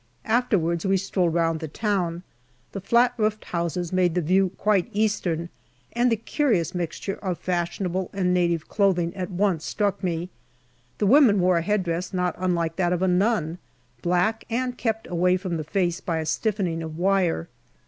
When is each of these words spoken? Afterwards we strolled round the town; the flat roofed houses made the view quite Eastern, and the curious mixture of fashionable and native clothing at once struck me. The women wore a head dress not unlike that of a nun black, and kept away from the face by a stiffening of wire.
Afterwards 0.25 0.83
we 0.83 0.97
strolled 0.97 1.35
round 1.35 1.59
the 1.59 1.67
town; 1.67 2.23
the 2.71 2.81
flat 2.81 3.13
roofed 3.17 3.45
houses 3.45 3.93
made 3.93 4.15
the 4.15 4.21
view 4.23 4.49
quite 4.57 4.89
Eastern, 4.93 5.49
and 5.93 6.11
the 6.11 6.15
curious 6.15 6.73
mixture 6.73 7.17
of 7.21 7.37
fashionable 7.37 8.09
and 8.11 8.33
native 8.33 8.67
clothing 8.67 9.15
at 9.15 9.29
once 9.29 9.63
struck 9.63 10.03
me. 10.03 10.31
The 10.97 11.05
women 11.05 11.39
wore 11.39 11.59
a 11.59 11.61
head 11.61 11.83
dress 11.83 12.15
not 12.15 12.33
unlike 12.39 12.77
that 12.77 12.93
of 12.93 13.03
a 13.03 13.07
nun 13.07 13.59
black, 14.01 14.43
and 14.49 14.75
kept 14.75 15.05
away 15.05 15.37
from 15.37 15.57
the 15.57 15.63
face 15.63 15.99
by 16.01 16.17
a 16.17 16.25
stiffening 16.25 16.81
of 16.81 16.97
wire. 16.97 17.47